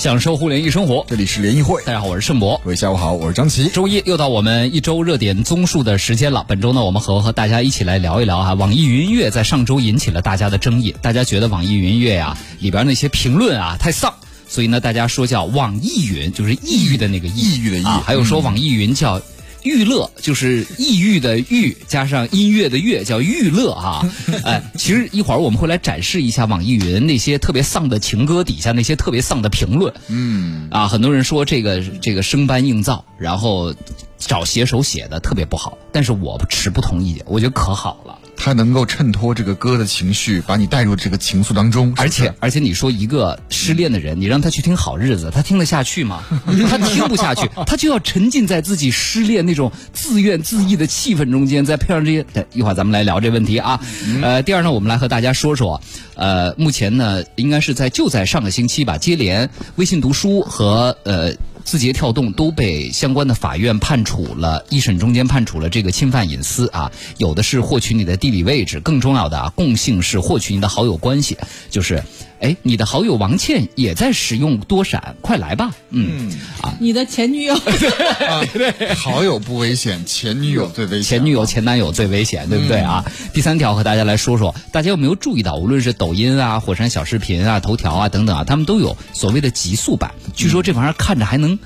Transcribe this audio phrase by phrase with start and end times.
[0.00, 1.04] 享受互联易生活。
[1.06, 2.58] 这里是联谊会，大家好，我是盛博。
[2.64, 3.68] 各位下午好，我是张琪。
[3.68, 6.42] 周一又到我们一周热点综述的时间了。
[6.48, 10.96] 本周呢，我们和和大家一起来聊一聊啊，网易云音乐在上周引起了大家的争议。
[11.02, 14.14] 大家觉得网易云音乐呀里边那些评论啊太丧，
[14.48, 19.20] 所以呢，大家说叫网易云，就是抑郁的那个抑郁的抑啊，还有说网易云叫。
[19.62, 24.08] 娱乐就是抑郁的郁加上音乐的乐，叫娱乐啊！
[24.44, 29.92] 哎，其实一会儿我们会来展示一下网易云那些特别丧的情歌底下那些特别丧的评论。
[30.08, 33.74] 嗯，啊，很多人说这个这个生搬硬造，然后
[34.18, 38.18] 找写手写的特别不好，但是我持不同意见，我觉得可好了。
[38.42, 41.92] 它能够衬托这个歌的情绪，把你带入这个情愫当中。
[41.98, 46.22] 而且而且，你说一个失恋的人，你让他去听好日子，他听得下去吗？
[46.70, 52.24] 他听不下去，他就要沉浸在自己失恋那种自怨自艾的气氛中间，再配上这些。
[52.54, 53.78] 一会儿咱们来聊这问题啊。
[54.22, 55.78] 呃，第二呢，我们来和大家说说，
[56.14, 61.34] 呃，目前呢，应该是在就在上个星期吧，接连微信读书和呃。
[61.64, 71.36] 字节跳动都被相关的法院判处了一审中间判处了这个侵犯隐私啊，有的是获取你的地理位置，更重要的啊，共性是获取你的好友关系，
[71.70, 72.02] 就是。
[72.40, 75.72] 哎，你的好友王倩也在使用多闪，快来吧！
[75.90, 76.32] 嗯。
[76.62, 83.04] 啊，你的前女友，对， 好友不危险，前女友最危险，前女友前男友最危险，对不对啊？
[83.34, 91.58] 第三条和大家来说说，大家有没有注意到，无论是抖音啊、火山小视频啊、头条啊等等啊，他们都有所谓的极速版，据说这玩意儿看着还能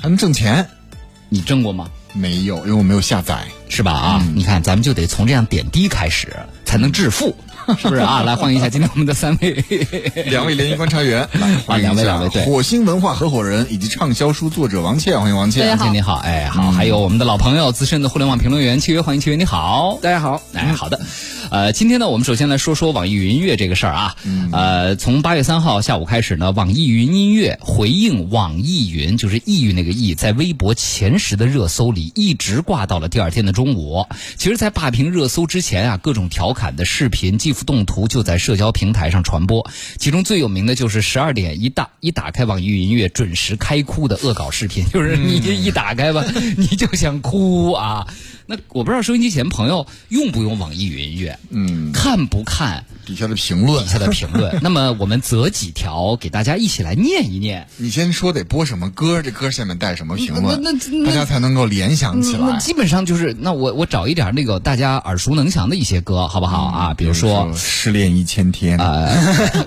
[0.00, 0.68] 还能挣钱，
[1.28, 1.88] 你挣过吗？
[2.12, 3.92] 没有，因为我没有下载，是吧？
[3.92, 7.36] 啊，你看，咱们就得从这样点滴开始，才能致富。
[7.78, 8.00] 是不是？
[8.00, 8.22] 啊？
[8.22, 9.52] 来欢迎一下今天我们的三位，
[10.26, 11.28] 两位联谊观察员，
[11.66, 21.00] 欢迎两位两位，对，火星文化合伙人以及畅销书作者王倩，欢迎王倩，王倩你好，哎好，还有我们的老朋友资深的互联网评论员契约，欢迎契约你好，大家好，哎好的，
[21.50, 24.14] 呃今天呢我们首先来说说网易云音乐这个事儿啊，
[24.52, 34.06] 呃从八月三号下午开始呢，网易云音乐回应网易云就是抑郁那个抑，在微博前十的热搜里一直挂到了第二天的中午。
[34.36, 37.55] 其实，在霸屏热搜之前啊，各种调侃的视频既。
[37.64, 39.68] 动图就在社交平台上传播，
[39.98, 46.24] 其中最有名的就是十二点一大一打开网易云音乐准时开哭的恶搞视频，就是你这一打开吧，
[46.58, 48.06] 你就想哭啊。
[48.48, 53.84] 那我不知道收音机前朋友用不用网易云音乐，嗯，看不看底下的评论？
[53.84, 54.56] 底下的评论。
[54.62, 57.66] 那么我们择几条给大家一起来念一念。
[57.76, 59.20] 你先说得播什么歌？
[59.20, 60.60] 这歌下面带什么评论？
[60.62, 60.72] 那
[61.06, 62.56] 大家才能够联想起来。
[62.60, 66.94] 基本上就是那我我找一点那个大家耳熟能详的一些歌，好不好啊？
[66.94, 69.08] 比如说《失恋一千天》啊，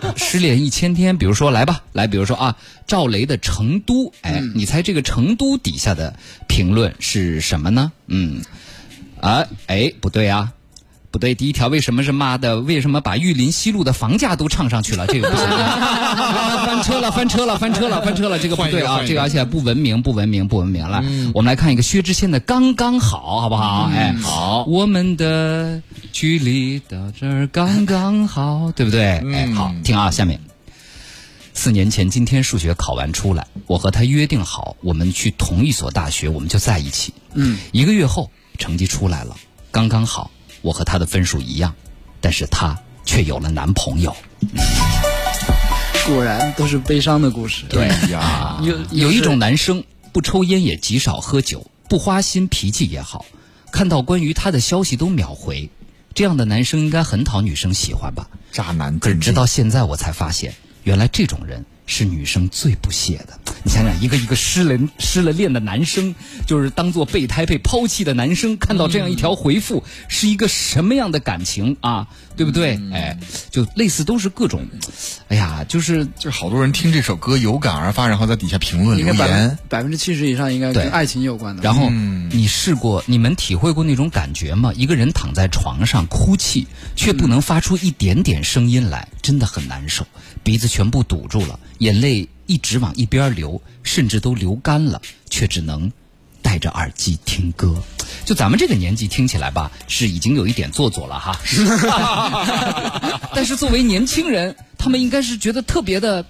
[0.18, 1.16] 《失恋一千天》。
[1.18, 2.58] 比如说来吧，来，比如说啊，
[2.88, 4.06] 赵雷的《成都》。
[4.22, 6.14] 哎，你猜这个《成都》底下的
[6.48, 7.92] 评论是什么呢？
[8.08, 8.42] 嗯。
[9.22, 10.54] 啊，哎，不对啊，
[11.12, 12.60] 不对，第一条为什么是妈的？
[12.60, 15.08] 为什么把玉林西路的房价都唱上去了？
[15.08, 21.04] 这个不行， 翻车了，翻车了，翻车了，翻车了，这个不对啊，这个而且不文明，不文明，不文明了。
[21.34, 23.90] 我们来看一个薛之谦的《刚刚好》，好不好？
[23.92, 25.82] 哎，好，我们的
[26.12, 29.18] 距离到这儿刚刚好，对不对？
[29.34, 30.40] 哎，好，听啊，下面，
[31.56, 37.16] 四年前今天数学考完出来，我和他约定好，我们去同一所大学，我们就在一起。
[37.34, 38.30] 嗯，一个月后。
[38.58, 39.38] 成绩出来了，
[39.72, 40.32] 刚刚好，
[40.62, 41.74] 我和她的分数一样，
[42.22, 44.16] 但是她却有了男朋友。
[46.08, 47.66] 果然都是悲伤的故事。
[47.70, 53.26] 对呀， 有有一种男生不抽烟也极少喝酒，不花心脾气也好，
[53.72, 55.70] 看到关于他的消息都秒回，
[56.16, 58.28] 这样的男生应该很讨女生喜欢吧？
[58.52, 61.66] 渣男，可是直到现在我才发现，原来这种人。
[61.90, 63.40] 是女生最不屑的。
[63.64, 66.14] 你想想，一个一个失了失了恋的男生，
[66.46, 72.08] 就是当做备胎被抛弃的男生，看到这样一条回复，是一个什么样的感情啊？
[72.38, 72.80] 对不对？
[72.94, 73.18] 哎，
[73.50, 74.66] 就类似都是各种，
[75.28, 81.64] 哎呀，就是就是好多人听这首歌有感而发，然后在底下评论留言，百分之七十以上应该跟爱情有关的。
[81.64, 84.72] 然后你试过，你们体会过那种感觉吗？
[84.76, 86.66] 一个人躺在床上哭泣，
[86.96, 90.08] 却不能发出一点点声音来，真的很难受，
[90.42, 91.60] 鼻子全部堵住了。
[91.80, 95.92] 眼泪一直往一边流，甚至都流干了，却只能
[96.42, 97.76] 戴着耳机听歌。
[98.26, 101.40] 就咱们这个年纪听起来吧，是已经有一点做作了哈。
[103.36, 106.26] 但是作为年轻人，他们应该是觉得特别的。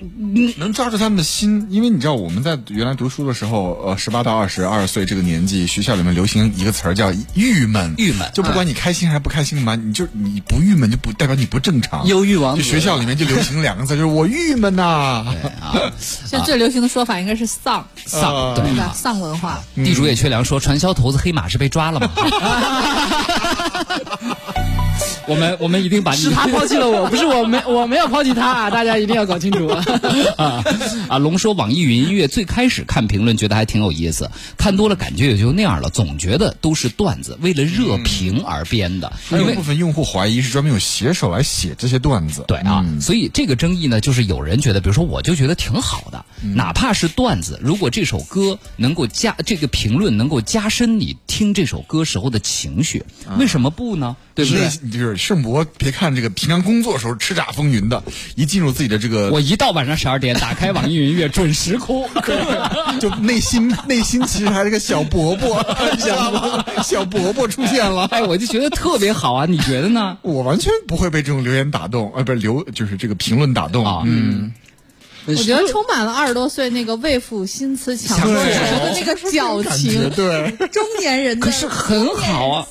[0.00, 15.26] 嗯，能抓住他们的心，因为你知道我们在原来读书的时候，呃，十八到二十二岁这个年纪，学校里面流行一个词儿叫郁闷，郁闷，就不管你开心还是不开心嘛，你就你不郁闷就不代表你不正常，忧郁王，就学校里面就流行两个字， 就是我郁闷呐。
[15.98, 18.92] 现在最流行的说法应该是丧，丧，对吧？
[18.94, 19.60] 丧文化。
[19.74, 22.10] 地主也缺粮说传销头子黑马是被抓了吗？
[25.30, 28.70] 我们我们一定把你是他抛弃了我， 不是我没我没有抛弃他啊！
[28.70, 29.68] 大家一定要搞清楚。
[30.36, 30.64] 啊
[31.08, 31.18] 啊！
[31.18, 39.12] 龙说网易云音乐最开始看评论觉得还挺有意思，看多了感觉也就那样了，总觉得都是段子，为了热评而编的。
[39.28, 42.44] 还有因为部分用户怀疑是专门有写手来写这些段子。
[42.48, 46.24] 对啊，所以这个争议呢，就是有人觉得，比如说我就觉得挺好的，
[46.56, 53.04] 哪怕是段子，如果这首歌能够加这个评论能够加深你听这首歌时候的情绪，
[53.38, 54.16] 为什么不呢？
[54.34, 54.90] 对不对？
[54.90, 58.02] 就是盛博，别看这个平常工作时候叱咤风云的，
[58.34, 62.08] 一进入自己的这个，我一到晚上十二点打开网易云音乐，准时哭。
[63.00, 66.64] 就内心内心其实还是个小伯伯，你知道吗？
[66.82, 68.06] 小伯伯出现了。
[68.06, 70.18] 哎，我就觉得特别好啊，你觉得呢？
[70.22, 74.52] 我完全不会被这种留言打动，呃，不是留，就是这个评论打动啊嗯，
[75.26, 80.10] 我觉得充满了二十多岁那个为赋新词强说愁的那个矫情。
[80.10, 80.50] 对。
[80.68, 82.66] 中年人的可是很好啊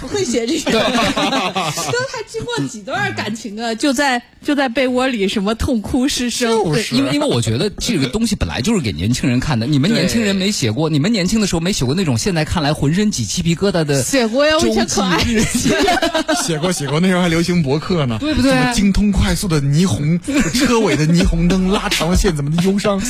[0.00, 6.50] 不会写这些， 都还经过几段感情啊，就在就在被窝里什么痛哭失声。
[6.72, 9.66] 对，因为因为我觉得这个东西本来就是给年轻人看的。
[9.66, 15.70] 你们年轻人没写过，你们年轻的时候没写过那种现在看来浑身起鸡皮疙瘩的写过呀，我以前可爱周记日记。
[16.44, 20.18] 写过写过，那时候还流行博客呢，对不对什么精通快速的霓虹
[20.54, 23.00] 车尾的霓虹灯，拉长了线怎么的忧伤，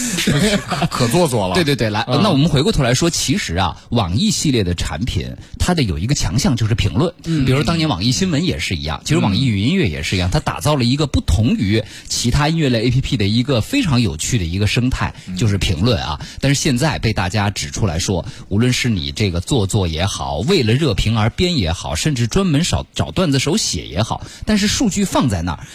[0.90, 1.54] 可做作了。
[1.54, 7.12] 对对对，来，那我们回过头来说，其实啊，网易系列的产品，它的有一个强项就是评论。
[7.24, 16.20] 嗯，比如当年网易新闻也是一样，其实网易云音乐也是一样，它打造了一个不同于其他音乐类 APP 的一个非常有趣的一个生态，就是评论啊。
[16.40, 25.66] 但是现在被大家指出来说，无论是你这个做作也好，为了热评而编也好，甚至专门找找段子手写也好，但是数据放在那儿。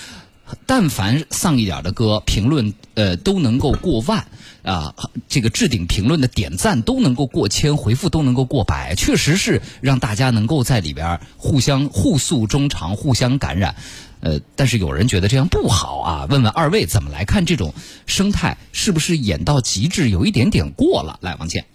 [0.66, 4.28] 但凡丧一点的歌，评论呃都能够过万
[4.64, 4.96] 啊、
[5.28, 13.76] 这个置顶评论的点赞都能够过千，回复都能够过百，确实是让大家能够在里边互相互诉衷肠，互相感染。
[14.22, 17.74] 呃，但是有人觉得这样不好啊，问问二位怎么来看这种
[18.06, 21.20] 生态，是不是演到极致，有一点点过了？
[21.22, 21.66] 来，王倩，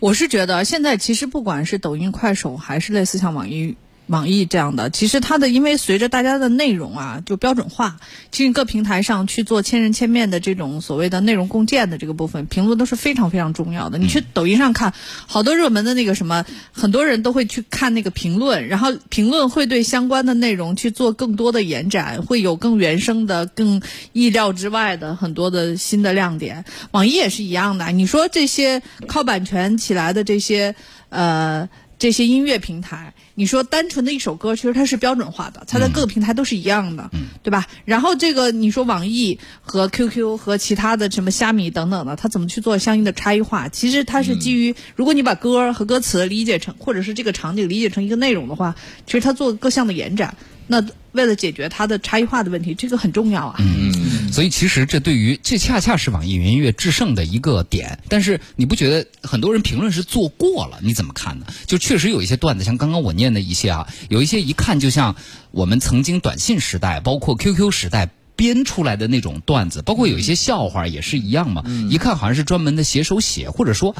[0.00, 3.76] 我是觉得现在其实不管是抖音、快手，还是类似像网易。
[4.06, 7.96] 网易这样的，其实它的因为随着大家的内容啊就标准化，
[8.30, 13.96] 其实各平台上去做千人千面的这种所谓的内容共建的这个部分，评论都是非常非常重要的。
[13.96, 14.92] 你去抖音上看，
[15.26, 23.80] 好多热门的那个什么，很多人都会去看那个评论，然后评论会对相关的内容去做更多的延展，会有更原生的、更
[24.12, 26.66] 意料之外的很多的新的亮点。
[26.90, 30.74] 网易也是一样的，你说这些靠版权起来的这些
[31.08, 31.68] 呃。
[32.04, 37.10] 这些音乐平台，你说单纯的一首歌，其实它是标准化的，它在各个平台都是一样的，
[37.42, 37.66] 对吧？
[37.86, 43.70] 然后这个你说网易和 QQ 和其他的什么虾米等等的，它怎么去做相应的差异化？
[43.70, 50.36] 其实它是基于，如果你把歌和歌词理解成，或者是这个场景理解成一个内容的话，其实它做各项的延展。
[50.66, 53.56] 那为了解决它的差异化的问题，这个很重要啊。
[53.58, 57.98] 嗯，所以其实这对于这恰恰是网易云音乐制胜的一个点。
[58.08, 60.78] 但是你不觉得很多人评论是做过了？
[60.82, 61.46] 你怎么看呢？
[61.66, 65.14] 就确实有一些段子，像刚刚我念的一些啊，有一些一看就像
[65.50, 68.08] 我们曾经短信时代，包括 QQ 时代。
[68.36, 73.94] 编出来的那种段子，包括有一些笑话也是一样嘛，一看好像是专门的写手写，或者说。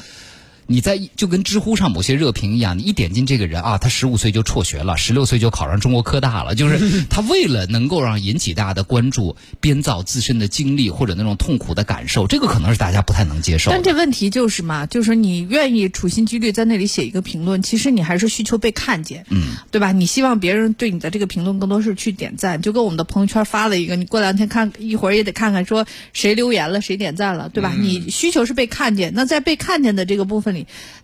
[0.66, 13.71] 你在就跟知乎上某些热评一样，你一点进这个人啊，他十五岁就辍学了，十六岁就考上中国科大了，就是 他为了能够让引起大家的关注，编造自身的经历或者那种痛苦的感受，这个可能是大家不太能接受。
[13.71, 19.92] 但这问题就是嘛，就是你愿意处心积虑在那里写一个评论，其实你还是需求被看见，嗯，对吧？
[19.92, 27.75] 你希望别人对你的这个评论更多是去点赞，就跟我们的朋友圈发了一个，你过两天看一会儿也得看看说谁留言了，谁点赞了，对吧？
[27.78, 30.53] 你需求是被看见，那在被看见的这个部分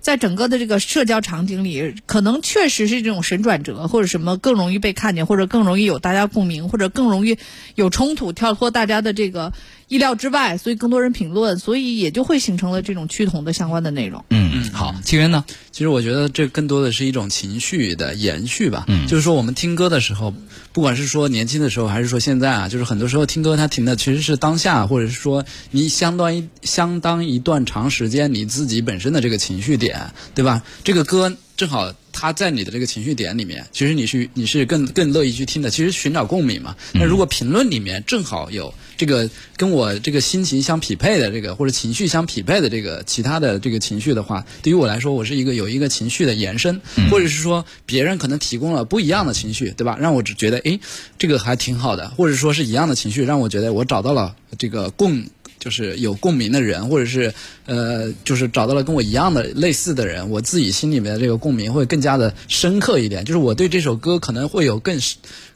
[0.01, 7.39] 在整个的这个社交场景里，可能确实是这种神转折或者什么更容易被看见，或者更容易有大家共鸣，或者更容易
[7.75, 9.53] 有冲突，跳脱大家的这个
[9.91, 14.25] 意料之外，所以更多人评论，所以也就会形成了这种趋同的相关的内容。
[14.31, 15.45] 嗯嗯，好，清源呢？
[15.73, 18.85] 其实我觉得这更多的是一种情绪的延续吧。
[18.87, 20.33] 嗯就是说我们听歌的时候，
[20.73, 30.63] 不管是说年轻的时候，还是说现在啊，就是很多时候听歌它听的其实是当下，或者是说你相当一相当一段长时间你自己本身的这个情绪点，对吧？
[30.85, 36.77] 这个歌正好它在你的这个情绪点里面，其实你是你是更更乐意去听的，其实寻找共鸣嘛。
[36.93, 49.97] 那如果评论里面正好有这个跟我这个心情相匹配的这个或者情绪相匹配的这个其他的这个情绪的话，对于我来说，我是一个有一个情绪的延伸，或者是说别人可能提供了不一样的情绪，对吧？
[50.01, 50.81] 让我只觉得诶，
[51.19, 55.25] 这个还挺好的，或者说是一样的情绪，让我觉得我找到了这个共。
[55.61, 57.33] 就是有共鸣的人，或者是
[57.67, 63.25] 呃，就是找到了跟我一样的类似的人，我自己心里面的这个共鸣会更加的深刻一点。
[63.25, 64.99] 就是我对这首歌可能会有更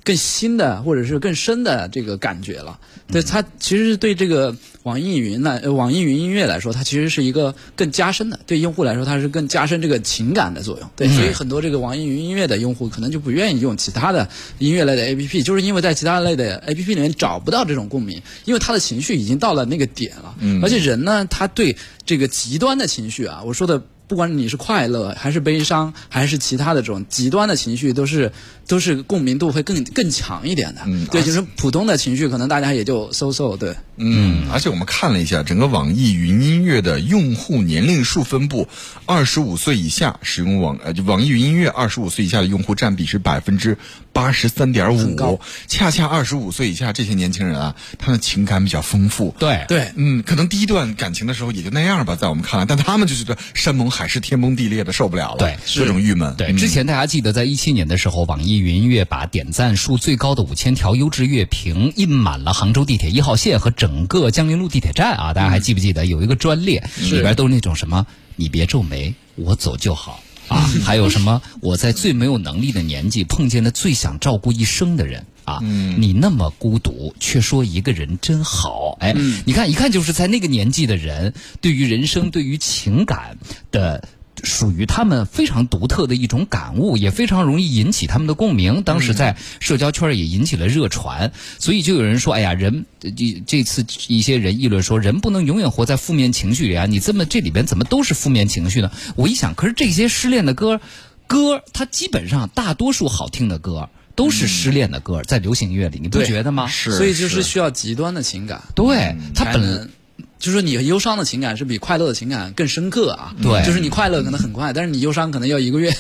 [0.05, 2.79] 更新的或者是更深的这个感觉了。
[3.11, 8.39] 对它其实是对这个网易云来，网易云音乐来说，它其实是一个更加深的。
[8.47, 10.91] 对用户来说，它是更加深这个情感的作用。
[10.97, 20.35] 对，所以很多这个网易云音乐的用户可能就不愿意用其他的音乐类的 APP，就是因为在其他类的 APP 里面找不到这种共鸣，因为他的情绪已经到了那个点了。
[20.41, 23.83] 嗯，而且人呢，他对这个极端的情绪啊，我说的。
[24.07, 28.31] 不管你是快乐还是悲伤，还是其他的这种极端的情绪，都是
[28.67, 30.83] 都是共鸣度会更更强一点的。
[30.87, 33.57] 嗯，对，就是普通的情绪，可能大家也就 so so。
[33.57, 38.69] 对，嗯，而且我们看了一下整个网易云音乐的用户年龄数分布，
[39.07, 43.79] 二十五岁以下使用网呃，网易云音乐二十五岁以下的用户占比是百分之
[44.13, 49.35] 八十三点五，恰恰二十五岁以下这些年轻人啊，他的情感比较丰富。
[49.39, 53.85] 对对，嗯，可能第一段感情的时候也就那样吧，在我们看来，但他们就觉得山盟。
[53.95, 56.35] 海誓天崩地裂的受不了了，对，各种郁闷。
[56.37, 65.33] 对，之前大家记得在一七年的时候，网易云音乐把点赞数最高的五千条优质乐评印满了杭州地铁一号线和整个江宁路地铁站啊！
[65.35, 75.27] 大家还记不记得有一个专列，里边都是那种什么“你别皱眉，我走就好”啊， 还有什么“我在最没有能力的年纪碰见了最想照顾一生的人”。
[75.45, 78.97] 啊，你那么孤独，却说一个人真好。
[79.01, 79.15] 哎，
[79.45, 83.37] 你看，一看就是在那个年纪的人，对于人生、对于情感
[83.71, 84.09] 的，
[84.45, 88.83] 属于他们非常独特的一种感悟，也非常容易引起他们的共鸣。
[88.83, 96.87] 当时在社交圈也引起了热传，所以就有人说：“哎呀，人这这次一些人议论说，人不能永远活在负面情绪里啊！
[96.87, 100.81] 你这么这里边怎么都是负面情绪呢？”我一想，可是这些失恋的歌，
[101.27, 103.89] 歌它基本上大多数好听的歌。
[104.17, 106.69] 都是失恋的歌，在流行音乐里，你不觉得吗？
[106.69, 108.63] 是，所以就是需要极端的情感。
[108.77, 109.91] 对，他本。
[110.39, 113.35] 就是说，你忧伤的情感是比快乐的情感更深刻啊。
[113.43, 115.93] 对，就是你快乐可能很快，但是你忧伤可能要一个月。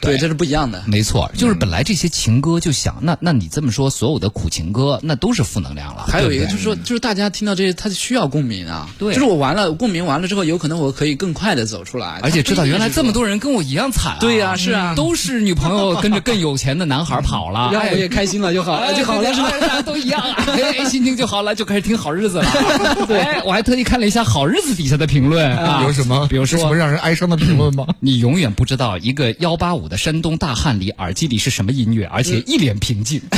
[0.00, 0.82] 对，这是不一样的。
[0.86, 6.06] 没错，就是本来这些情歌就想，那那你这么说，所有的苦情歌那都是负能量了。
[6.08, 8.88] 还有一个就是说，就是大家听到这些，他需要共鸣啊。
[8.98, 14.16] 对，就是我完了，共鸣完了之后，有可能我可以更快的走出来，而且知道原来这么多人跟我一样惨。
[14.20, 19.50] 对呀，是啊，都是女朋友 跟着更有钱的男孩跑了，让 我也开心了就好了，就好了是吧？
[19.60, 20.46] 大家都一样啊，
[20.88, 22.50] 心情就好了，就开始听好日子了。
[23.06, 24.46] 对，我还特意看了一下好。
[24.46, 26.26] 日子底下的评论 啊，有什么？
[26.28, 27.86] 比如说什么让人哀伤的评论吗？
[28.00, 33.22] 你永远不知道一个幺八五的山东大汉里耳机里是什么音乐，而且一脸平静。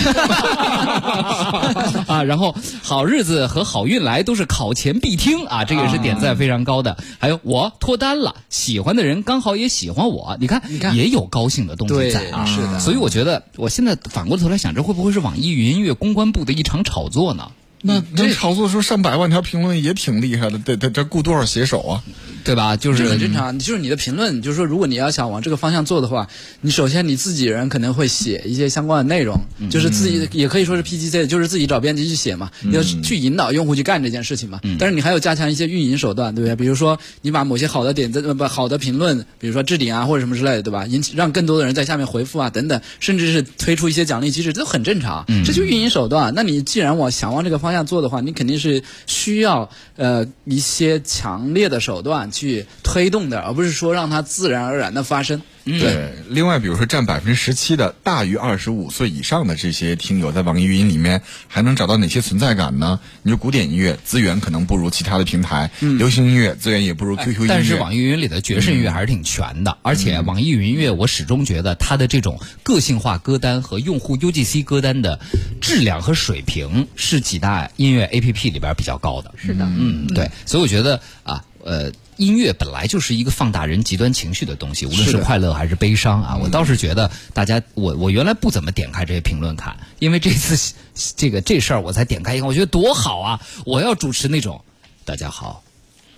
[2.07, 6.97] 啊，然后好日子和好运来都是考前必听啊，这个是点赞非常高的。
[7.19, 12.45] 还有我脱单了，喜欢的人刚好也喜欢我，你看，你看也有高兴的东西在啊。
[12.47, 17.51] 是的，所以我觉得我现在反过头来想，这会不会是网易云音乐公关部的一场炒作呢？
[17.83, 22.03] 那这炒作出上百万条评论也挺厉害的，得得这雇多少写手啊？
[22.45, 22.77] 对吧？
[22.77, 23.57] 就是很正常。
[23.59, 26.27] 就是你的评论，就是说，如果你要想往这个方向做的话，
[26.61, 34.61] 你首先你自己人可能会写一些相关的内容，就是自己也可以说是 P G C，就是自己找编辑去写嘛，要去引导用户去干这件事情嘛。
[34.77, 36.57] 但是你还要加强一些运营手段，对不对？
[36.57, 40.85] 比如说你把某些好的点赞不好的评论，比如说置顶啊或者什么之类的，对吧？
[40.87, 45.25] 引起让更多的人在下面回复啊等等，甚至是推出一些奖励机制，这都很正常。
[45.45, 46.33] 这就运营手段。
[46.35, 53.13] 那你既然往想往这个方向做的话，你肯定是需要呃一些强烈的手段去推。
[53.13, 55.43] 动的，而不是说让它自然而然的发生。
[55.65, 62.99] 对，另外比如说占百分之十七的大于二十五岁以上的这些听友，在网易云里面还能找到哪些存在感呢？
[63.23, 69.79] 你说古典音乐资源可能不如其他的平台，流行音乐资源也不如 QQ 音乐，但是网易云里的爵士音乐还是挺全的。
[69.83, 75.21] 而且网易云音乐，我始终觉得它的这种个性化歌单和用户 UGC 歌单的
[75.61, 79.33] 质量和水平是几大音乐 APP 里边比较高的。
[79.37, 81.93] 是的，嗯，对，所以我觉得啊，呃。
[82.19, 86.39] 音乐本来就是一个放大人极端情绪的东西，无论是快乐还是悲伤啊。
[86.41, 90.75] 我倒是觉得大家，我我原来不怎么点开这些评论看，因为这次
[91.17, 93.41] 这个这事儿我才点开一看，我觉得多好啊！
[93.65, 94.63] 我要主持那种
[95.05, 95.65] 大家好，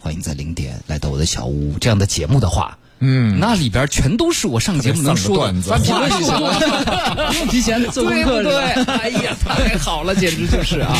[0.00, 10.96] 欢迎在零点来到我的小屋这样的节目的话，嗯，那里边全都是我上节目能说的，咱评论不用提前做功课，对，哎呀，太好了，简直就是啊！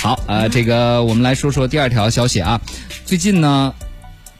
[0.00, 2.60] 好，呃，这个我们来说说第二条消息啊，
[3.04, 3.74] 最近呢。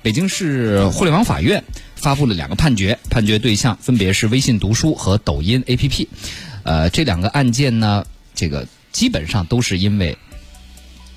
[0.02, 1.64] 北京市互联网法院
[1.96, 6.06] 发布了两个判决，判决对象分别是微信读书和抖音 APP。
[6.62, 10.16] 呃，这两个案件呢，这个基本上都是因为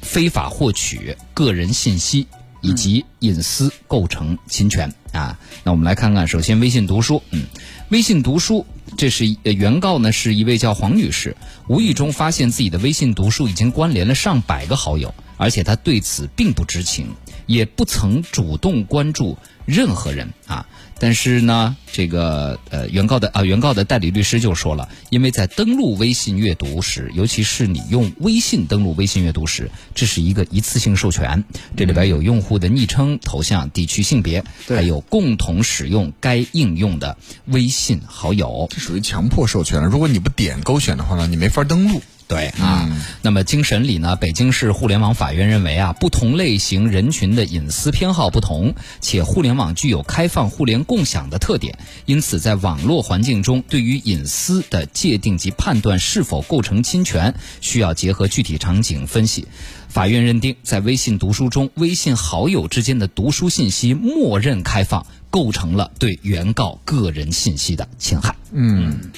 [0.02, 2.26] 非法获取个人信息
[2.62, 5.39] 以及隐私构成侵权啊。
[5.63, 7.46] 那我们来看看，首先微信读书，嗯，
[7.89, 8.66] 微信读书，
[8.98, 11.36] 这是呃原告呢是一位叫黄女士，
[11.68, 15.13] 无意中发现自己的微信读书已经关联了上百个好友。
[15.38, 20.68] 而且她对此并不知情，也不曾主动关注任何人啊。
[21.00, 31.44] 但是呢，这个呃，原告的啊、原告的代理律师就说了，因为在登录微信阅读时，尤其是你用微信登录微信阅读时，这是一个一次性授权，
[31.77, 38.68] 这里边有用户的昵称、头像、地区、性别，对还有共同使用该应用的微信好友。
[38.70, 39.88] 这属于强迫授权了。
[39.88, 42.01] 如果你不点勾选的话呢，你没法登录。
[42.30, 42.88] 对啊，
[43.24, 59.48] 那么经审理呢，北京市互联网法院认为啊，不同类型人群的隐私偏好不同，且互联网具有开放互联共享的特点，因此在网络环境中，对于隐私的界定及判断是否构成侵权，需要结合具体场景分析。
[59.88, 68.36] 法院认定，在微信读书中，微信好友之间的读书信息默认开放，构成了对原告个人信息的侵害。
[68.52, 69.12] 嗯，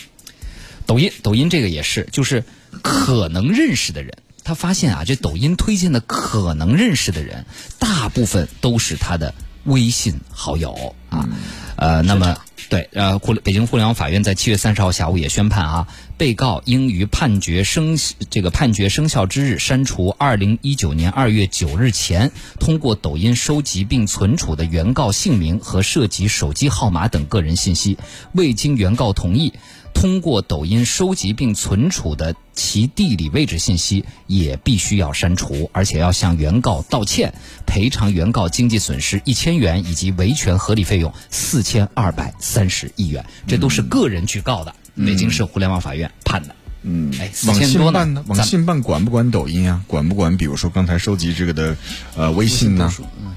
[0.86, 2.44] 抖音，抖音这个也是，就是
[2.82, 7.46] 可能认识的人，他发现啊，这抖音推荐的可能认识的人，
[7.80, 9.34] 大部分都是他的
[9.66, 11.28] 微信好友啊。
[11.76, 12.38] 呃，那么
[12.70, 17.98] 对，呃，互北京互联网法院在七月三十号下午也宣判啊，被告应于判决生
[18.30, 27.98] 这个判决生效之日删除二零一九年二月九日前通过抖音收集并存储的原告姓名和涉及手机号码等个人信息，
[28.34, 29.54] 未经原告同意。
[29.94, 37.34] 通过抖音收集并存储的其地理位置信息也必须要删除，而且要向原告道歉，
[37.66, 43.26] 赔偿原告经济损失一千元以及维权合理费用四千二百三十亿元。
[43.48, 46.56] 这都是个人去告的，北京市互联网法院判的。
[46.84, 48.24] 嗯，哎网4000多呢信办呢？
[48.28, 49.84] 网咱信办管不管抖音啊？
[49.86, 50.36] 管不管？
[50.36, 51.78] 比如说刚才收集这个的，
[52.16, 52.92] 呃，微信呢？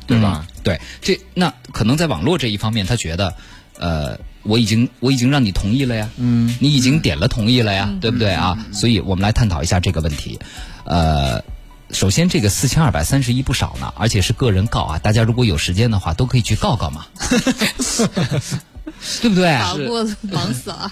[0.07, 0.47] 对吧？
[0.49, 3.37] 嗯对，这那可能在网络这一方面，他觉得，
[3.79, 8.67] 呃，我已经我已经让你同意了呀，嗯，你已经点了同意了呀，对不对啊？
[8.73, 10.39] 所以我们来探讨一下这个问题，
[10.85, 11.43] 呃。
[11.91, 17.07] 首先，这个四千二百三十一不少呢，而且是个人告啊，大家如果有时间的话，都可以去告告嘛，
[19.21, 19.45] 对不对？
[19.53, 20.91] 打过忙死了。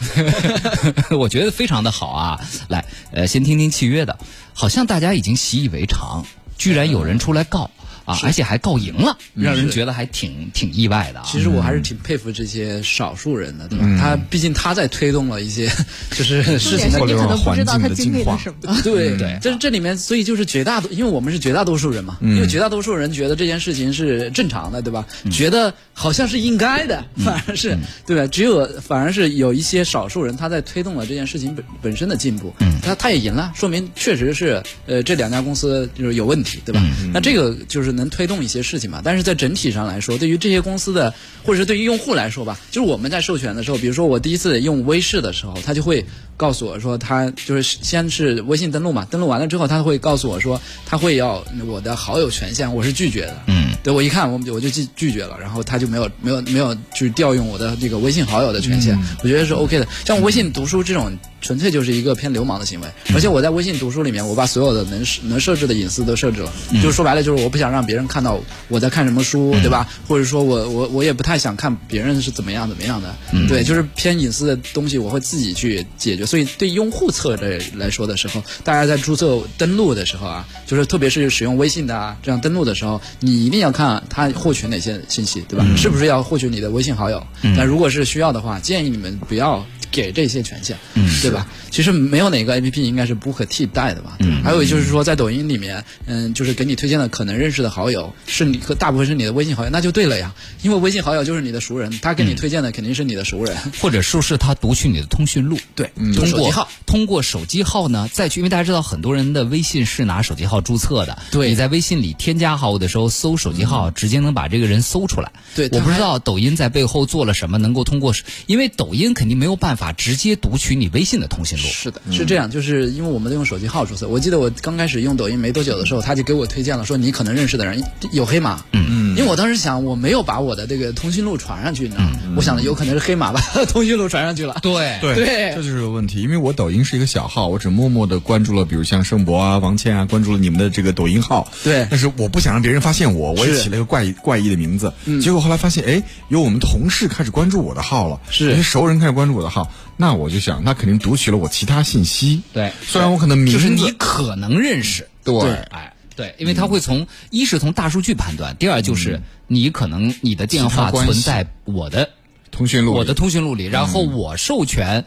[1.19, 2.41] 我觉得非常的好啊。
[2.69, 4.17] 来，呃，先听听契约的，
[4.53, 6.25] 好像大家已经习以为常，
[6.57, 7.71] 居然有人出来告
[8.05, 11.27] 啊，而且还告赢了，让人觉得还挺挺意外的啊。
[11.27, 13.85] 其实我还是挺佩服这些少数人的，对吧？
[14.01, 15.71] 他毕竟他在推动了一些
[16.11, 18.77] 就是事情的你可能不知道他环境的经历进化了什么。
[18.83, 25.07] 对对这这里面，所以就是绝大多，因为我们是绝大多数人嘛，因为绝大多数人觉得这件事情是正常的，对吧？
[25.31, 28.27] 觉得好像是应该的，反而是、对吧？
[28.27, 36.83] 只有反而是有一些少数人他在推动了这件事情本本身的进步，他他也赢了，说明确实是呃这两家公司就是有问题，对吧？
[37.13, 39.01] 那这个就是能推动一些事情嘛。
[39.05, 46.05] 但是在整体上来说，对于这些公司的或者是对于用户来说吧，就是我们在授权的时候，比如说我第一次用微视的时候，它就会
[46.37, 53.43] 告诉我说，他就是先是微信登录嘛，登录完了之后，他会告诉我说，他会要我的好友权限，我是拒绝的。
[53.47, 59.87] 嗯，对我一看，我就我就拒拒绝了，然后他就没有没有没有去调用我的这个微信好友的权限，我觉得是 OK 的。
[60.05, 69.89] 像微信读书这种，纯粹就是一个偏流氓的行为，而且我在微信读书里面，我把所有的能能设置的隐私都设置了，就是说白了，就是我不想让别人看到我在看什么书，对吧？
[70.09, 73.15] 或者说我我我也不太想看别人是怎么样怎么样的，
[73.49, 76.22] 对，就是偏隐私的东西，我会自己去解决。
[76.27, 85.67] 所以对用户侧的来说的时候，大家在注册登录的时候啊，就是特别是使用微信的啊，这样登录的时候，你一定要看他获取哪些信息，对吧？
[85.77, 87.27] 是不是要获取你的微信好友？
[87.43, 89.65] 那如果是需要的话，建议你们不要。
[89.93, 90.77] 给这些权限，
[91.21, 91.47] 对吧？
[91.71, 94.19] 其实没有哪个 A P P 应该是不可替代的吧？
[94.43, 100.35] 还有就是说，在抖音里面，嗯，就是给你推荐的可能认识的好友是你和大部分是你的微信好友，那就对了呀。
[100.63, 103.57] 因为微信好友就是你的熟人，他给你推荐的肯定是你的熟人。
[103.81, 106.69] 或者说是他读取你的通讯录，对，通过号。
[106.87, 115.33] 通过手机号呢再去，因为大家知道很多人的微信是拿手机号注册的，对你在微信里添加好友的时候搜手机号，直接能把这个人搜出来。
[115.55, 118.15] 对我不知道抖音在背后做了什么，能够通过，
[118.47, 121.65] 因为抖音肯定没有办法直接读取你微信的通讯录。
[121.65, 124.07] 是的，是这样，就是因为我们都用手机号注册。
[124.07, 128.63] 我记得我刚开始用抖音没多久的时候，他就给我推荐了，说你可能认识的人有黑马。
[128.73, 129.02] 嗯嗯。
[129.17, 132.13] 因为我当时想，我没有把我的这个通讯录传上去，你知道吗？
[132.37, 134.59] 我想的有可能是黑马把 通讯录传上去了。
[134.63, 136.23] 对对对这就是个问题。
[136.23, 141.49] 因为我抖音是一个小号，我只默默的关注了，比如像盛博啊、王倩啊，关注了你们的这个抖音号。
[141.63, 144.93] 对但是我不想让别人发现我，我也起了一个怪怪异的名字。
[145.21, 152.43] 结果后来发现，哎，有我们同事开始关注我的号了，是有些熟人开始关注我的号，那我就想，那肯定读取了我其他信息。
[152.53, 155.09] 对虽然我可能名字就是你可能认识。
[155.25, 162.09] 对哎，对，因为他会从一是从大数据判断，第二就是你可能你的电话存在我的
[162.51, 165.05] 通讯录里，我的通讯录里，然后我授权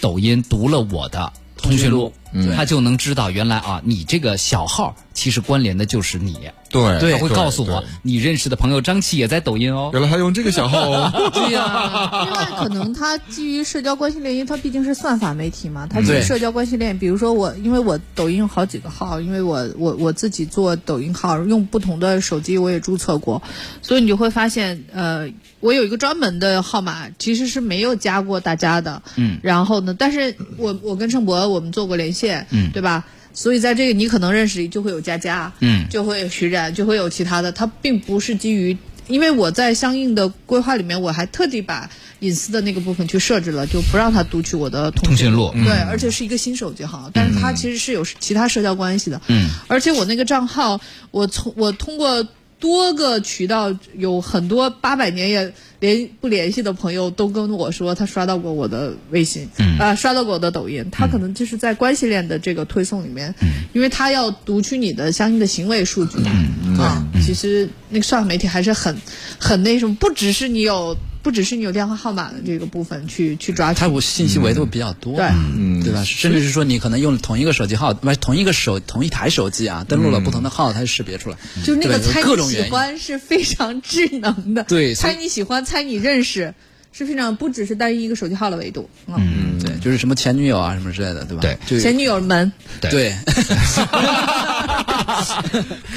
[0.00, 2.12] 抖音读了我的通讯录，
[2.54, 6.36] 他就能知道原来啊，你这个小号其实关联的就是你。
[6.68, 9.88] 对对他会告诉我，你认识的朋友张琪也在抖音哦。
[9.92, 11.10] 原来他用这个小号哦。
[11.32, 11.64] 对呀、
[12.26, 16.98] 另外，可能他基于社交关系链，因为它毕竟是算法媒体嘛，它基于社交关系链。
[16.98, 23.40] 比如说我，因为我抖音有好几个号，因为我我我自己做抖音号，用不同的手机我也注册过，
[23.80, 29.00] 所以你就会发现，呃，我有一个专门的号码，其实是没有加过大家的。
[29.14, 29.38] 嗯。
[29.42, 33.04] 然后呢，但是我我跟盛博我们做过连线，嗯对吧？
[33.34, 38.76] 所以在这个你可能认识就会有佳佳，嗯就会有徐冉，就会有其他的，它并不是基于。
[39.08, 41.88] 因为我在相应的规划里面，我还特地把
[42.20, 49.20] 隐私的那个部分去设置了，就不让他读取我的通通讯录对，而且是一个新手机号，但是它其实是有其他社交关系的。
[49.28, 50.80] 嗯，而且我那个账号，
[51.12, 52.26] 我从我通过
[52.58, 59.78] 多个渠道，有很多八百年也联不联系的朋友都跟我说，他刷到过我的微信，嗯。
[59.78, 63.34] 啊、刷到过我的抖音，他可能就是在关系链的这个推送里面，
[63.72, 68.96] 因为他要读取你的相应的行为数据嗯，啊，其实那个社交媒体还是很
[69.38, 70.96] 很那什么，不只是你有。
[71.26, 73.80] 不只是你有电话号码的这个部分去去抓取。
[73.80, 75.26] 它，我信息维度比较多，对。
[75.26, 76.04] 嗯对吧？
[76.04, 81.36] 甚至是说你可能用同一个手机号，不是同一个手同一台手机啊，登录了不同的号，它就识别出来。
[81.64, 86.54] 就那个猜你喜欢是非常智能的，对猜你喜欢，猜你认识，
[86.96, 88.88] 是非常不只是单一一个手机号的维度。
[89.06, 91.42] 嗯，嗯，对，就是什么前女友啊什么之类的，对吧？
[91.68, 93.14] 对前女友们，对对，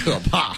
[0.03, 0.57] 可怕。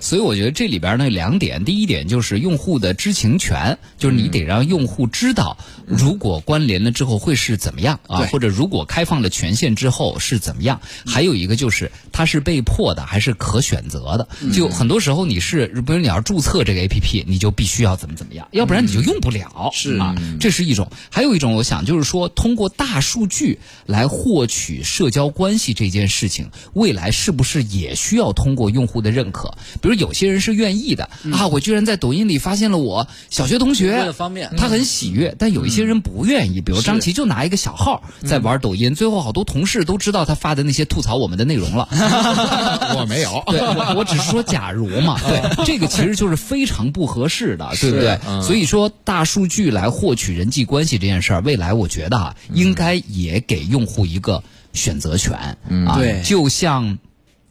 [0.00, 10.80] 所以我觉得这里边呢两点，第一点就是用户的知情权，就是你得让用户知道，如果关联了之后会是怎么样啊，或者如果开放了权限之后是怎么样。
[11.06, 19.71] 还有一个就是它是被迫的还是可选择的，就很多时候你是，比如你要注册这个 APP，你就必须要怎么怎么样，要不然你就用不了。
[19.72, 20.88] 是啊，这是一种。
[21.10, 29.54] 还有一种，我想就是说，通过大数据来获取社交关系这件事情，未来是不是也需要通过用户的认可？
[29.80, 35.34] 比如有些人是愿意的、啊，我居然在抖音里发现了我小学同学，为了方便他很喜悦。
[35.38, 41.88] 但有一些人不愿意，比如张琪就拿一个小号在玩抖音，最后好多同事都知道他发的那些吐槽我们的内容了。
[42.98, 43.42] 我没有。
[43.48, 48.18] 对，我我只是说假如嘛，对， 这个其实就是非常不合适的，对不对？
[48.42, 56.98] 所以说，大数据来获取人际关系这件事儿，未来我觉得啊，应该也给用户一个选择权啊，对就像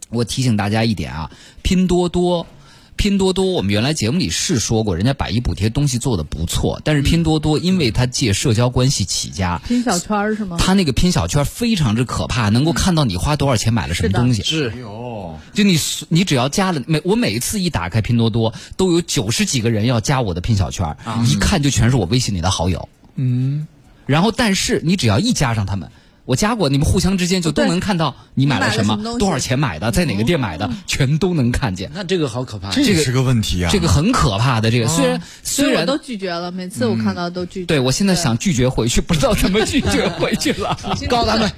[0.10, 2.48] 我提醒大家一点啊，拼多多。
[2.96, 10.58] 拼多多，我们原来节目里是说过，人家百亿补贴东西做的不错，但是拼多多因为它借社交关系起家，拼小圈是吗？
[10.60, 14.44] 它那个拼小圈非常之可怕，能够看到你花多少钱买了什么东西。
[14.44, 20.96] 是哟，就你你只要加了每我每一次一打开拼多多，都有九十几个人要加我的拼小圈，
[21.28, 22.88] 一看就全是我微信里的好友。
[23.16, 23.68] 嗯，
[24.06, 25.90] 然后但是你只要一加上他们。
[26.26, 31.92] 我加过，你们互相之间就都能看到你买了什么多少钱买的，在哪个店买的，全都能看见。
[31.94, 32.70] 那这个好可怕。
[32.72, 33.70] 这个是个问题啊。
[33.72, 34.70] 这个很可怕的。
[34.70, 37.66] 这个虽然虽然所以我都拒绝了，每次我看到都拒绝。
[37.66, 40.78] 对我现在想拒绝回去，不知道怎么拒绝回去了。
[41.10, 41.52] 告诉他们，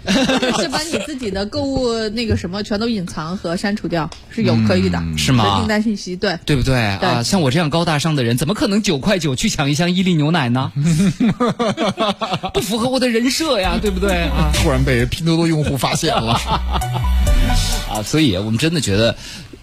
[0.59, 6.39] 是把你自己的购物那个什么全都隐藏和删除掉，是有可以的，是吗订单信息对。
[6.45, 7.21] 对不对啊？
[7.21, 10.71] 像我这样高大上的人，怎么可能九块九去抢一箱伊利牛奶呢？
[12.53, 14.52] 不符合我的人设呀，对不对啊？
[14.53, 16.33] 突然被拼多多用户发现了。
[17.89, 19.15] 啊，所以我们真的觉得。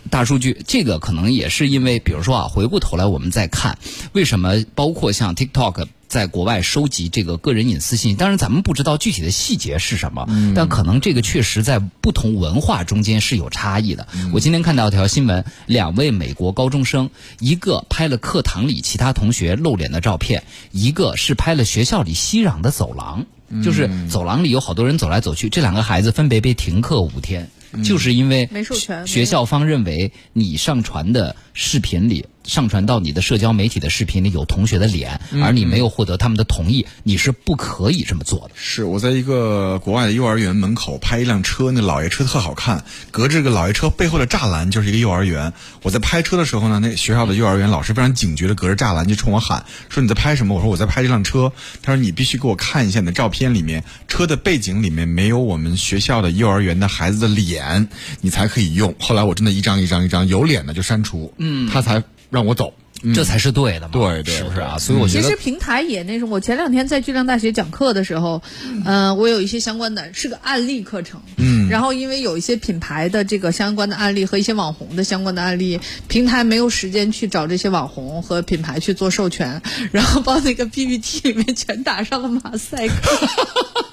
[0.09, 3.79] 大数据这个可能也是因为，比如说啊，回过头来我们再看，
[4.13, 14.09] 为什么包括像 TikTok 在国外收集这个个人隐私信息，当然咱们不知道具体的细节是什么，但可能这个确实在不同文化中间是有差异的。
[14.33, 20.43] 我今天看到一条新闻，两位美国高中生，一个拍了课堂里其他同学露脸的照片，
[20.73, 23.25] 一个是拍了学校里熙攘的走廊，
[23.63, 27.49] 就是走廊里有好多人走来走去，这两个孩子分别被停课五天。
[27.85, 38.51] 就是因为没授权学校方认为你上传的视频里，上传到你的社交媒体的视频里有同学的脸，而你没有获得他们的同意，你是不可以这么做的。
[38.57, 45.53] 是我在一个国外的幼儿园门口拍一辆车，那老爷车特好看，隔着这个老爷车背后的栅栏就是一个幼儿园。
[45.83, 50.57] 我在拍车的时候呢，那学校的幼儿园老师非常警觉的隔着栅栏就冲我喊说你在拍什么？
[50.57, 51.53] 我说我在拍这辆车。
[51.83, 57.89] 他说你必须给我看一下你的照片里面车的背景里面没有我们学校的幼儿园的孩子的脸，
[58.21, 58.93] 你才可以用。
[58.99, 62.73] 后来我真的一张一张一张有脸的就删除，嗯，他才让我走。
[63.15, 64.77] 这才是对的嘛，对对是不是啊？
[64.79, 68.43] 所以我觉得其实平台也那什么，我前两天在巨量大学讲课的时候，
[68.85, 71.19] 嗯、我有一些相关的，是个案例课程。
[71.39, 79.63] 嗯，然后因为有一些品牌的这个相关的案例和一些网红的相关的案例，平台没有时间去找这些网红和品牌去做授权，
[79.93, 82.95] 然后把那个 PPT 里面全打上了马赛克。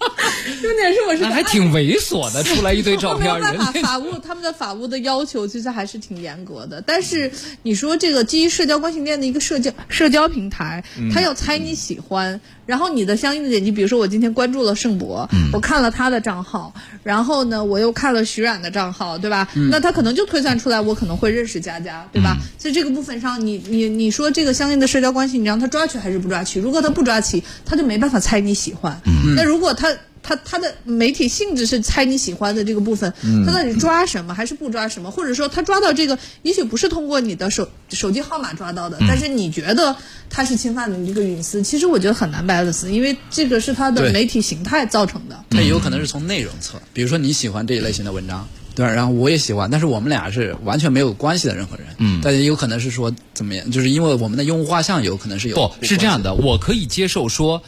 [0.62, 6.82] 重点是我是那还挺猥琐的，出来一堆照片儿，没有办法，人法务他们的法务的要求其实还是挺严格的。
[6.82, 7.32] 但是
[7.64, 10.84] 你说这个基于社交关系链的一个社交社交平台，
[11.14, 19.48] 他要猜你喜欢，然后你的相应的点击，比如说我今天关注了盛博，我看了他的账号，然后呢我又看了徐冉的账号，对吧？
[19.72, 22.38] 那他可能就推算出来我可能会认识佳佳，对吧？
[22.58, 26.60] 所以这个部分上，你你你说这个相应的社交关系，你让他抓取还是不抓取？
[26.60, 29.02] 如果他不抓取，他就没办法猜你喜欢。
[29.36, 29.96] 那如果他
[30.28, 33.12] 他他的媒体性质是猜你喜欢的这个部分，
[33.46, 35.10] 他到底抓什么还是不抓什么？
[35.10, 39.96] 或者说他抓到这个，也许不是通过你的手手机号码抓到的，但是你觉得
[40.30, 41.63] 他是侵犯了你这个隐私？
[41.63, 45.46] 其实我觉得很难 balance，因为这个是他的媒体形态造成的。
[45.50, 48.92] 它也有可能是从内容侧，比如说你喜欢这一类型的文章，对吧？
[48.92, 57.63] 然后我也喜欢，但是我们俩是完全没有关系的任何人，嗯，但也有可能是说怎么样，就是因为我们的用户画像有可能是有不是这样的，我可以接受说，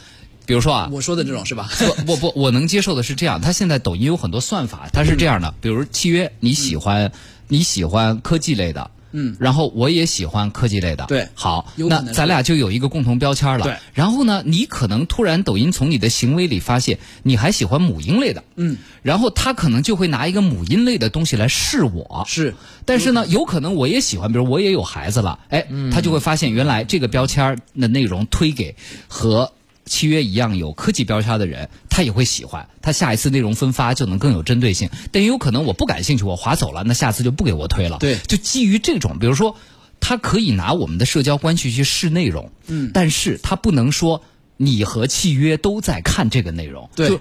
[0.50, 1.70] 比如说啊，我说的这种是吧？
[2.08, 7.12] 不不不，我能接受的是这样，它现在抖音有很多算法，它是这样的，比如契约，你喜欢、
[7.48, 8.90] 你喜欢科技类的。
[9.12, 11.28] 嗯，然后我也喜欢科技类的，对。
[11.34, 13.64] 好，那咱俩就有一个共同标签了。
[13.64, 22.54] 对，然后呢，你可能突然抖音从你的行为里发现你还喜欢母婴类的，嗯，然后他可能就会拿一个母婴类的东西来试我，是，
[22.86, 28.76] 但是呢，有可能我也喜欢，比如我也有孩子了，哎，他就会发现原来这个标签的内容推给
[29.08, 29.52] 和
[29.89, 34.89] 契约一样有科技标签的人，他也会喜欢，他下一次内容分发就能更有针对性。
[35.12, 37.97] 但也有可能我不感兴趣，我划走了，那下次就不给我推了。
[37.99, 39.58] 对就基于这种，比如说，
[39.99, 44.23] 他可以拿我们的社交关系去试内容，嗯，但是他不能说
[44.56, 47.19] 你和契约都在看这个内容，对就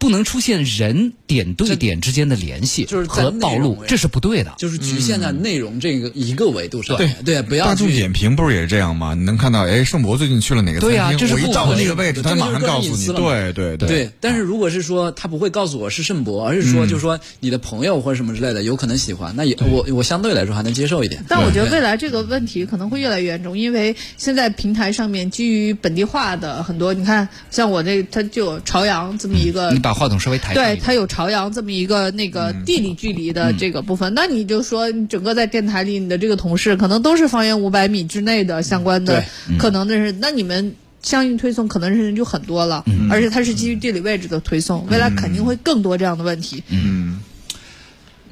[0.00, 4.54] 不能出现人点对点之间的联系就是和暴露这是不对的。
[4.58, 9.14] 就是局限在内容这个一个维度上对，对，不要大众去点评不是也是这样吗？
[9.14, 11.28] 你能看到，哎，盛博最近去了哪个餐对呀厅？
[11.30, 13.06] 我一到这是不可那个位置，他马上告诉你。
[13.06, 21.22] 对对对，但是如果是说他不会告诉我是盛博，而是说就是说你的朋友或者什么之类的有可能喜欢，那也我我相对来说还能接受一点。
[21.28, 39.24] 但我觉得未来这个问题可能会越来越严重，因为现在平台上面基于本地化的很多，你看像我这，他就有朝阳这么一个你把话筒稍微抬高一对，它有朝阳这么一个那个地理距离的这个部分，那你就说你整个在电台里，你的这个同事可能都是方圆五百米之内的相关的
[39.58, 40.74] 可能的人，那你们。
[41.02, 46.62] 相应推送可能人就很多了，而且它是基于地理位置的推送，未来肯定会更多这样的问题。
[46.68, 47.22] 嗯。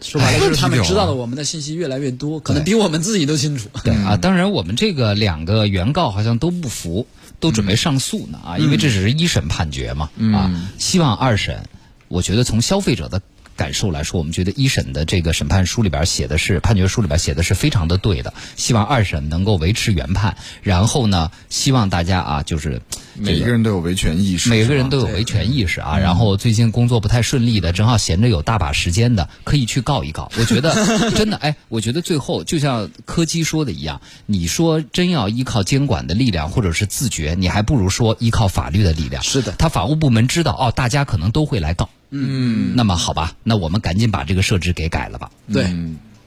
[0.03, 3.71] 说白了就是他们知道的我们的信息越来越多，可能比我们自己都清楚。
[3.83, 7.07] 对啊，当然我们这个两个原告好像都不服，
[7.41, 11.65] 都准备上诉呢啊，因为这只是一审判决嘛啊，希望二审，
[12.09, 13.23] 我觉得从消费者的。
[13.59, 20.37] 感受来说，我们觉得一审的这个审判书里边写的是判决书里边写的是非常的对的，希望二审能够维持原判。
[20.63, 22.81] 然后呢，希望大家啊，就是
[23.17, 25.99] 每个人都有维权意识，每个人都有维权意识啊。
[25.99, 30.31] 然后最近工作不太顺利的，正好闲着有大把时间的，可以去告一告。
[30.39, 30.73] 我觉得
[31.17, 39.21] 真的，哎，我觉得最后就像柯基说的一样，你说真要依靠监管的力量或者是自觉，你还不如说依靠法律的力量。
[39.25, 41.91] 是的他法务部门知道哦，大家可能都会来告。
[42.11, 45.71] 嗯，那么好吧，那我们赶紧把这个设置给改了吧，对，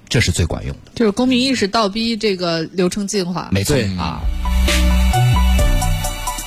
[0.08, 0.92] 这是最管用的。
[0.96, 3.50] 就是公民意识倒逼这个流程进化。
[3.52, 4.22] 没错啊。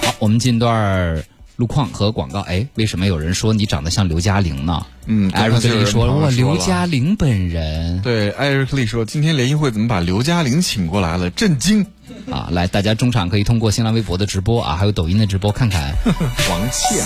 [0.02, 1.24] 好，我们进段儿
[1.56, 2.40] 路况和广告。
[2.40, 4.86] 哎，为什么有人说你长得像刘嘉玲呢？
[5.06, 11.30] 嗯艾瑞克利说：“哇，刘嘉玲本人对，艾瑞克利说，今天联谊会怎么把刘嘉玲请过来了？
[11.30, 11.86] 震惊！
[12.30, 12.48] 啊！
[12.50, 15.92] 来，大家中场可以通过新浪微博的直播啊，还有抖音的直播，看看
[16.50, 17.04] 王倩，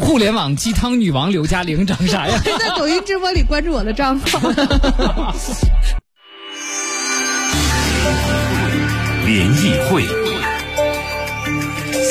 [0.00, 2.38] 互联网鸡汤女王刘嘉玲长啥样。
[2.42, 4.40] 在抖音直播里关注我的账号。
[9.24, 10.04] 联谊会，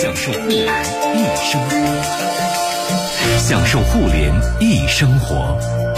[0.02, 0.66] 享受互联
[1.16, 1.78] 易生活，
[3.40, 5.95] 享受互联易生活。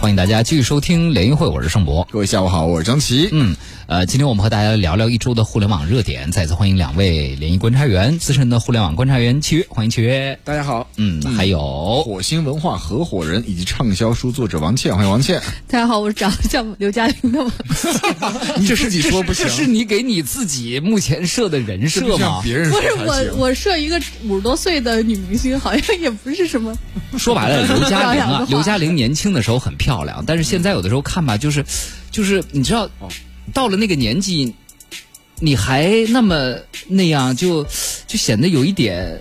[0.00, 2.06] 欢迎大家继续收听联谊会，我是盛博。
[2.08, 3.28] 各位下午好，我是张琪。
[3.32, 3.54] 嗯，
[3.88, 6.30] 呃，今天我们和大家聊聊一周的互联网热点。
[6.30, 10.38] 再次欢迎两位联谊观察员，资深的互联网观察员契约，欢迎契约。
[10.44, 15.40] 大家好，嗯，还有火星文化合伙人以及畅销书作者王倩，欢迎王倩。
[15.68, 17.50] 大家好，我是长得像刘嘉玲的王
[18.60, 22.42] 你自己说不行这，是你给你自己目前设的人设吗不像？
[22.42, 26.76] 别人不是我，我设一个五十多岁的女明星，好像也不是什么。
[27.16, 31.64] 说白了，刘嘉玲啊刘嘉玲年轻的时候很漂亮，但是现在有的时候看吧，就是，
[32.10, 32.90] 就是你知道，
[33.52, 34.52] 到了那个年纪，
[35.40, 36.56] 你还那么
[36.86, 37.62] 那样，就
[38.06, 39.18] 就显得有一点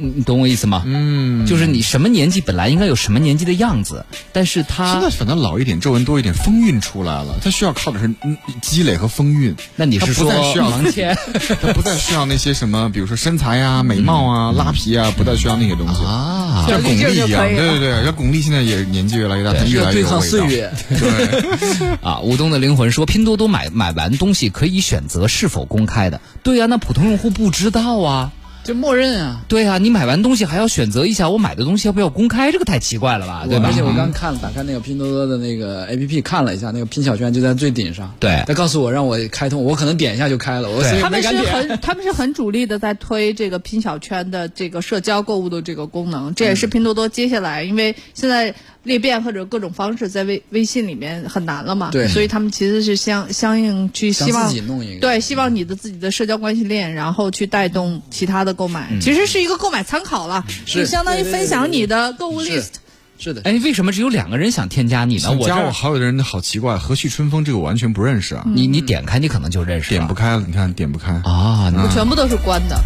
[0.00, 0.82] 你你懂我意思吗？
[0.86, 7.38] 嗯，就是你什么年纪本来应该有什么年纪的样子，但是他现他在反正老一点，皱纹多一点，风韵出来了。
[7.42, 9.54] 他需要靠的是嗯积累和风韵。
[9.76, 11.16] 那你是说不再需要王谦
[11.60, 16.02] 它不再需要那些什么，比如说身材呀、美貌啊、拉皮啊，不再需要那些东西。
[16.04, 16.64] 啊？
[16.68, 20.10] 像巩俐一样，对对对，像巩俐现在也年纪越来越大，她越来越对有味道。
[20.10, 26.20] 抗岁月，对， 啊，吴东的灵魂说，拼多多买买完东西可以选择是否公开的。
[26.42, 28.32] 对呀、那普通用户不知道啊。
[28.64, 29.40] 就默认啊。
[29.48, 32.52] 对啊，你买完东西还要选择一下，我买的东西要不要公开？
[32.52, 33.68] 这个太奇怪了吧，对吧？
[33.68, 38.14] 而且我刚看了，打开那个拼多多的那个 A P P 看了一下，那个拼小圈就在最顶上。
[38.20, 41.40] 对他告诉我让我开通，我可能点一下就开了，我他们是。
[41.50, 60.80] 很，他们是很主力的在推这个拼小圈的这个社交购物的这个功能，这也是拼多多接下来，因为现在裂变或者各种方式在微微信里面很难了嘛，对所以他们其实是相相应去希望自己弄一个对，希望你的自己的社交关系链，然后去带动其他的购买，其实是一个购买参考了，是。
[60.80, 62.74] 就相当于分享你的购物 list。
[63.20, 65.30] 是的，哎，为什么只有两个人想添加你呢？
[65.32, 71.12] 我加我好友的人好奇怪，和煦春风这个我完全不认识啊，你你点开你可能就认识点不开了，你看点不开。
[71.24, 71.70] 啊。
[71.92, 72.82] 全部都是关的，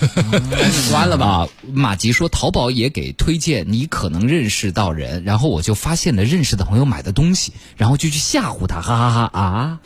[0.90, 1.26] 关了吧？
[1.26, 9.78] 啊，马吉说淘宝也给推荐你可能认识到人，然后我就发现了认识的朋友买的东西，然后就去吓唬他，哈哈哈啊！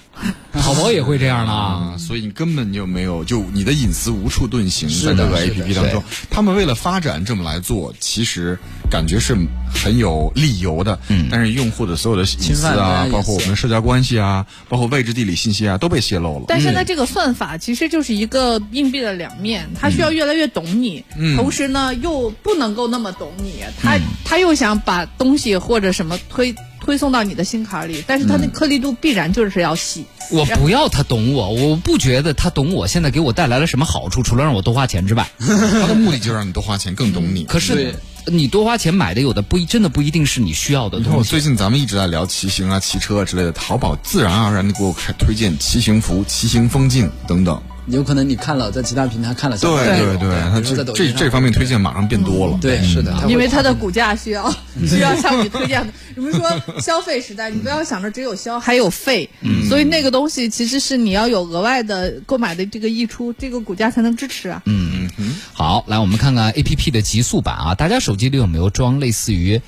[0.53, 1.53] 淘宝也会这样呢？
[1.53, 8.59] 啊，所以你根本就没有，就你的隐私无处遁形，在这个是的是 A 的 P P 当中，他们为了发展这么来做，其实
[8.91, 9.37] 感觉是
[9.72, 10.98] 很有理由的。
[11.09, 16.44] 嗯，但是用户的所有的隐侵私啊包括我们的社交关系啊，包括位置地理信息啊，都被泄露了。
[16.48, 21.05] 但现在这个算法其实就是一个硬币的两面，它需要越来越懂你，
[21.37, 30.05] 同时呢又不能够那么懂你，他他又想把东西或者什么推推送到你的心坎里，但是它那颗粒度必然就是要细。
[30.31, 35.27] 我不要他懂我，我不觉得他懂我，现在给我带来了什么好处，除了让我多花钱之外。
[35.38, 37.44] 他的目的就是让你多花钱，更懂你。
[37.44, 37.94] 可是对
[38.27, 41.31] 你多花钱买的有的不一真的不一定是你需要的东西。
[41.31, 47.63] 最近咱们一直在聊骑行啊、骑车啊之类的，淘宝自然而然的给我开推荐骑行服、骑行风镜等等。
[47.88, 50.61] 有可能你看了在其他平台看了相对对对，它
[50.94, 52.59] 这这方面推荐马上变多了。
[52.61, 54.51] 对是的，因为它的股价需要
[54.87, 55.92] 需要向你推荐的。
[56.16, 59.29] 你们说消费时代，你不要想着只有消还有费，
[59.68, 64.62] 所以那个东西其实是你要有额外的购买的这个溢出，这个股价才能支持啊。
[64.66, 69.61] 嗯嗯好，来我们看看 A P P 的极速版啊，大家手机里有没有装类似于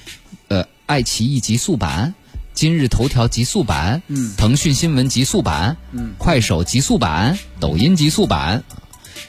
[0.48, 2.14] 呃爱奇艺极速版？
[2.56, 8.64] 今日头条极速版，嗯，腾讯新闻极速版，嗯，快手极速版，抖音极速版，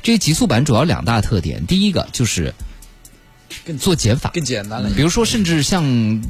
[0.01, 2.55] 这些极速版主要两大特点，第一个就是
[3.65, 4.89] 更做减法，更简单了。
[4.95, 6.23] 比如说，甚至像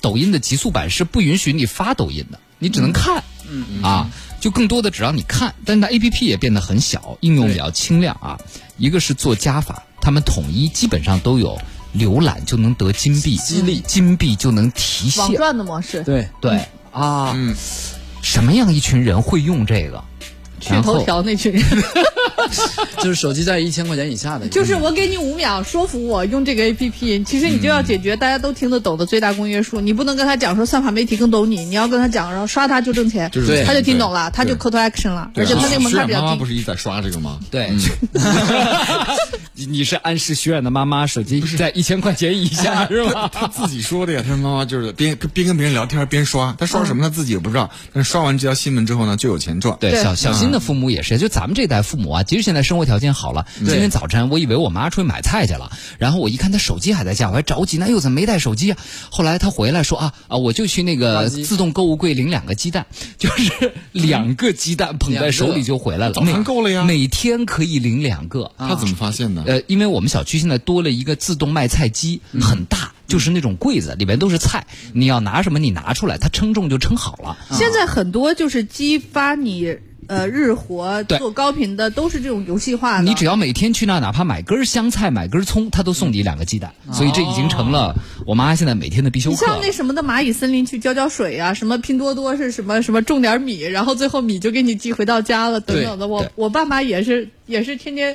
[0.00, 5.54] 抖音的极速版是不允许你发抖音的，你只能看，嗯啊，就更多的只让你看。
[5.64, 8.40] 但是它 A P P 也变得很小，应用比较轻量啊。
[8.76, 11.56] 一个是做加法，他们统一基本上都有
[11.96, 13.80] 浏览就能得金币，激励。
[13.80, 16.60] 金币就能提网现，赚的模式，对，对。
[16.92, 17.54] 啊，嗯，
[18.22, 20.02] 什么样一群人会用这个？
[20.60, 21.62] 去头条那群人，
[23.02, 29.80] 就是手机在一千块钱以下的，就是我给你五秒说服我用这个 A P P，其实你就要解决大家都听得懂的最大公约数。
[29.80, 36.44] 你不能跟他讲说算法媒体更懂你，你要跟他讲，然后刷他就挣钱，就是对他就听懂了，他就 call to action 了，而且他那个门槛比较低妈妈不。
[36.44, 37.38] 是一直在刷这个吗？
[37.50, 37.72] 对，
[39.54, 43.30] 你 你是暗示徐冉的妈妈手机在一千块钱以下是吧？
[43.32, 49.76] 他自己说的呀，他妈妈就是边边跟别人聊天边刷，他刷什么他自己也不知道，但是刷完这条新闻之后呢，就有钱赚。
[49.80, 53.46] 对，对小小新的父母也是，就咱们这代父母啊，其实现在生活条件好了。
[53.58, 55.70] 今天早晨我以为我妈出去买菜去了，
[56.00, 58.78] 然后我一看她手机还在家，我还着急呢，哎呦怎么没带手机啊？
[59.08, 62.86] 后来她回来说啊啊，我就去那个自动购物柜领两个鸡蛋，
[63.18, 68.50] 就是 两个鸡蛋捧在手里就回来了，早餐每够了呀每天可以领两个。
[68.58, 69.44] 他怎么发现的？
[69.44, 77.38] 呃，因为我们小区现在多了一个自动卖菜机，很大，就是那种柜子，里面都是菜，你要拿什么你拿出来，它称重就称好了。
[77.52, 83.04] 现在很多就是激发你呃日活做高频的，都是这种游戏化的。
[83.04, 87.94] 你只要每天去那，哪怕买根香菜、买根葱，他都送你两个鸡蛋，所以这已经成了
[88.26, 89.60] 我妈现在每天的必修课你像。
[89.62, 96.06] 那什么的蚂蚁森林去浇浇水啊，什么拼多多是什么什么种点米，然后最后米就给你寄回到家了，等等的。
[96.06, 98.14] 我我爸妈也是也是天天，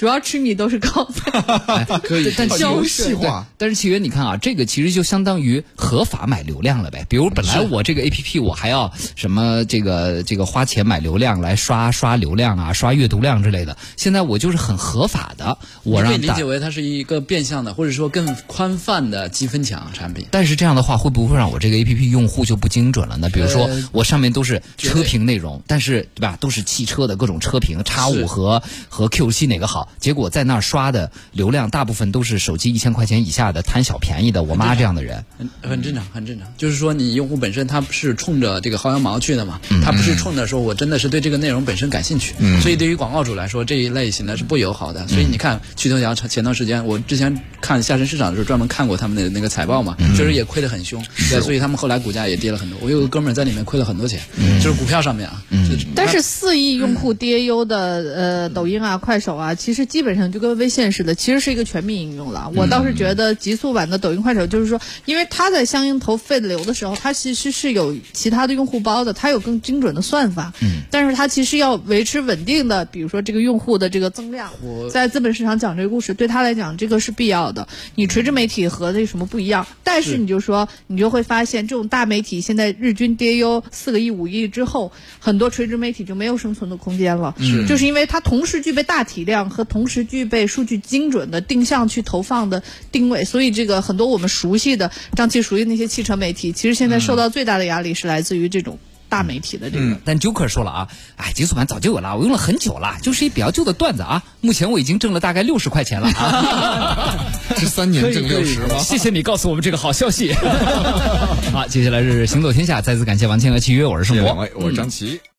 [0.00, 1.84] 主要吃米都是高菜。
[2.02, 7.04] 可以，但其游实戏化但是契约，你看啊，这个其实就相当于合法买流量了呗。
[7.06, 20.26] 比如本来我这个 A P P 我还要什么这个这个花钱买流量来刷刷流量啊，刷阅读量之类的，现在我就是很合法的，我让大你理解为它是一个变相的，或者说更宽泛的积分墙产品。
[20.30, 23.28] 但是这样的话，会不会让我这个 A P P 用户就不精准了呢？
[23.28, 29.89] 比如说呃，我上面都是车评内容，但是对吧，都是汽车的各种车评，叉五和和 Q 七哪个好？
[29.98, 35.24] 结果在那儿刷的流量大部分都是手机一千块钱以下的贪小便宜的我妈这样的人。
[35.38, 36.48] 很很正常，很正常。
[36.56, 42.34] 就是说，你用户本身他是冲着这个薅羊毛去的嘛，他不是冲着说我真的是对这个内容本身感兴趣。
[42.60, 45.06] 所以对于广告主来说，这一类型的是不友好的。
[45.08, 51.04] 所以你看，趣头条前段时间，我之前看下沉市场的时候专门看过他们的那个财报嘛，确实也亏得很凶。
[51.30, 52.78] 对，所以他们后来股价也跌了很多。
[52.82, 54.20] 我有个哥们儿在里面亏了很多钱，
[54.62, 55.42] 就是股票上面啊。
[55.50, 57.78] 就是但是四亿用户 DAU 的
[58.14, 62.50] 呃抖音啊、快手啊，其实基本上就跟微信似的，其实是一个全民应用了。
[62.54, 70.52] 我倒是觉得极速版的抖音、快手，就是说，因为它在相应投费流的时候，它其实是有其他的用户包的，它有更精准的算法。
[70.62, 70.82] 嗯。
[70.90, 74.50] 但是它其实要维持稳定的，比如说这个用户的这个增量，
[74.90, 77.68] 在资本市场讲这个故事，对他来讲这个是必要的。
[77.94, 87.34] 你垂直媒体和那什么不一样，但是你就说，你就会发现这种大媒体现在日均 DAU 四个亿、五亿之后，很多垂直媒体就没有生存的空间了。
[87.38, 92.62] 是，就是因为它同时具备大体量和同时具备数据精准的定向去投放的
[92.92, 99.96] 定位，所以这个很多我们熟悉的张琪熟悉的那些汽车媒体，其实现在受到最大的压力是来自于这种大媒体的这个。
[100.04, 104.24] 但 Joker 说了啊，哎，极速版早就有了，我用了很久了，就是一比较旧的段子啊。
[104.40, 107.26] 目前我已经挣了大概六十块钱了啊。
[107.56, 108.78] 这三年挣六十吗？
[108.78, 110.32] 谢谢你告诉我们这个好消息。
[111.52, 114.24] 好，接下来是行走天下，再次感谢王倩和契约，我是盛博。
[114.24, 115.20] 谢谢两位，我是张琪。